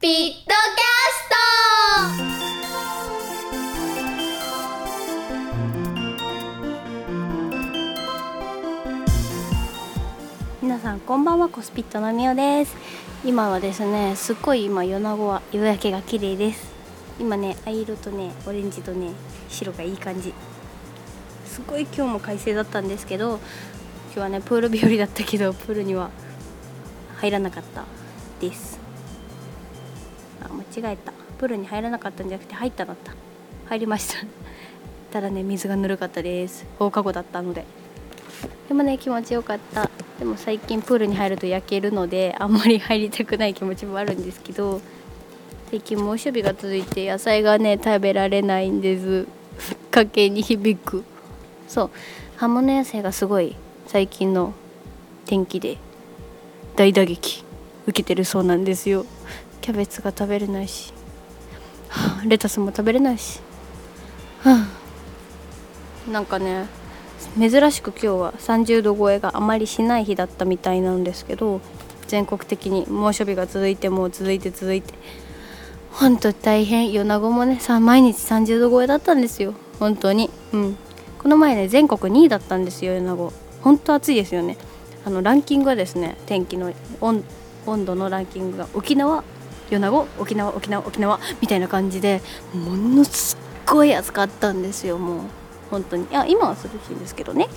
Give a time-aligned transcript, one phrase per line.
[0.00, 0.54] ピットキャ
[1.12, 1.34] スト。
[10.62, 12.76] 皆さんこんばんはコスピットのみおです。
[13.24, 16.72] 今はですねすっごい今米子は夕焼けが綺麗です。
[17.18, 19.10] 今ね藍色とねオレンジとね
[19.48, 20.32] 白がいい感じ。
[21.44, 23.40] すごい今日も快晴だったんですけど
[24.12, 26.10] 今日はねプール日和だったけどプールには
[27.16, 27.84] 入らなかった
[28.40, 28.86] です。
[30.42, 31.12] あ間違えた。
[31.38, 33.12] プールに入らなかったんじゃなくて入っただった。
[33.66, 34.26] 入りました。
[35.12, 36.66] ただね水がぬるかったです。
[36.78, 37.64] 放課後だったので。
[38.68, 39.90] でもね気持ちよかった。
[40.18, 44.80] でも最近プールに入ると焼けるのであんまり入りたくない気持ちもあるんですけど
[45.70, 49.26] 最近猛暑日が続いて野菜がね食べられないんです。
[49.90, 51.04] 家計に響く。
[51.68, 51.90] そう。
[52.36, 54.52] 葉物野菜がすごい最近の
[55.26, 55.76] 天気で
[56.76, 57.47] 大打撃。
[57.88, 59.06] 受けてるそうなんですよ。
[59.62, 60.92] キャベツが食べれないし、
[61.88, 63.40] はあ、レタスも食べれないし、
[64.40, 64.68] は
[66.06, 66.66] あ、なんかね
[67.38, 71.60] 珍しく今日は30度超えがあまりしない日だったみたいなんですけど
[72.06, 74.94] 全国的に猛暑日が続いてもう続いて続いて。
[75.90, 76.92] 本当大変。
[76.92, 79.54] 米子もねさ毎日30度超えだったんですよ。
[79.80, 80.30] 本当に。
[80.52, 80.76] うん。
[81.18, 84.56] この前ね全国2位だったんですよ米子本当暑いですよね。
[85.04, 87.24] あのランキングはですね天気の温
[87.84, 89.22] 度のランキングが沖縄
[89.70, 92.22] 米子沖縄沖縄沖縄みたいな感じで
[92.54, 95.20] ものすっごい暑かったんですよもう
[95.70, 97.48] 本当にいや今は涼しいんですけどね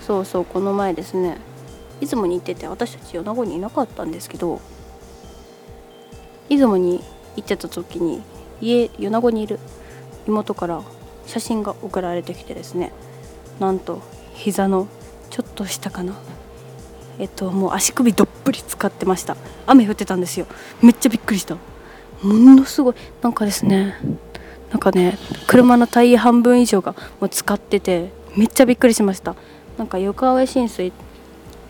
[0.00, 1.38] そうそうこの前ですね
[2.00, 4.60] 出雲に行ってて私たち米子にいなかったんですけど
[6.48, 7.00] 出雲に
[7.36, 8.22] 行ってた時に
[8.60, 9.60] 家米子にいる
[10.26, 10.82] 妹から
[11.26, 12.92] 写真が送られてきてですね
[13.60, 14.02] なんと
[14.34, 14.88] 膝の
[15.32, 16.12] ちょっと下かな？
[17.18, 19.34] えっともう足首どっぷり使ってました。
[19.66, 20.46] 雨降ってたんですよ。
[20.82, 21.54] めっちゃびっくりした。
[21.54, 21.60] も
[22.22, 22.94] のすごい。
[23.22, 23.96] なんかですね
[24.70, 25.16] なんかね
[25.46, 29.34] 車のタイヤ半分以上がもう使っててめっちゃびっくりしました。
[29.78, 30.92] なんか床上浸水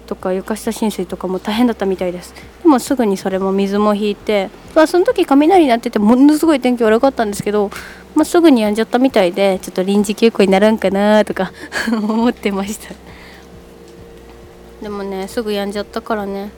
[0.09, 2.35] とか床下浸水とかも大変だったみたいです。
[2.65, 7.71] でもすぐにそれも水も引いて、まあ、その時雷になっててものすごい天気悪かったんですけど、
[8.17, 11.53] まあ、すぐにやんじゃったみたいでちょっと臨時休校になるんかなとか
[11.95, 13.12] 思ってました。
[14.83, 16.51] でもねすぐやんじゃったからね。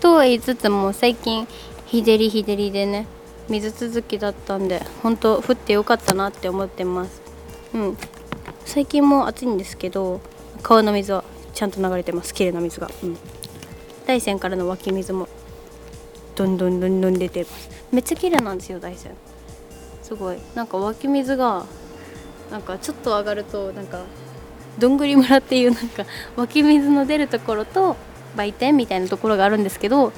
[0.00, 1.46] とは言いつつも最近
[1.86, 3.06] 日照り日照りでね
[3.48, 7.20] 水続きだったんで本当降ってよかったなって思ってます。
[7.74, 7.98] うん。
[8.64, 10.20] 最近も暑いんですけど
[10.62, 12.34] 川の水はちゃんと流れてます。
[12.34, 13.16] 綺麗な水が、うん、
[14.06, 15.28] 大山からの湧き水も
[16.34, 17.70] どんどんどんどん出てます。
[17.92, 19.14] めっちゃ綺麗なんですよ大山。
[20.02, 20.38] すごい。
[20.54, 21.64] なんか湧き水が
[22.50, 24.02] なんかちょっと上がるとなんか
[24.78, 26.04] どんぐり村っていうなんか
[26.36, 27.96] 湧き水の出るところと
[28.36, 30.12] 売店みたいなところがあるんですけど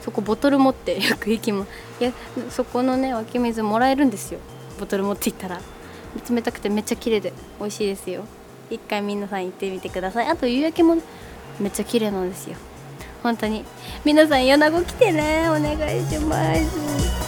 [0.00, 1.66] そこボトル持ってよく行きも
[2.00, 2.12] いや
[2.50, 4.40] そこのね湧き水もらえるんですよ。
[4.78, 5.60] ボトル持って行ったら。
[6.30, 8.24] 冷たくてめっちゃ綺麗で美味しいですよ。
[8.70, 10.26] 一回皆さん行ってみてください。
[10.26, 10.96] あと夕焼けも
[11.60, 12.56] めっちゃ綺麗なんですよ。
[13.22, 13.64] 本当に。
[14.04, 15.48] 皆さん米子来てね。
[15.48, 17.27] お願いします。